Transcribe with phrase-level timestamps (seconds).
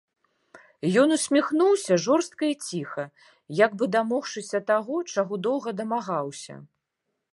[1.01, 3.05] Ён усміхнуўся жорстка і ціха,
[3.59, 6.55] як бы дамогшыся таго, чаго доўга дамагаўся.